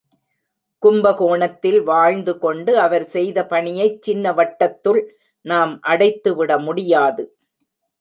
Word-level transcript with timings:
கும்பகோணத்தில் 0.83 1.77
வாழ்ந்து 1.83 2.33
கொண்டு 2.39 2.79
அவர் 2.79 3.05
செய்த 3.05 3.45
பணியைச் 3.45 4.01
சின்ன 4.01 4.33
வட்டத்துள் 4.33 5.01
நாம் 5.45 5.79
அடைத்து 5.81 6.31
விடமுடியாது. 6.35 7.25